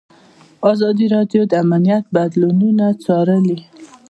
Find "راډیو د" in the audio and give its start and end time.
1.15-1.53